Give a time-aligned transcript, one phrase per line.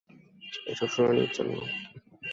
[0.71, 1.53] এসব শুনানির জন্য।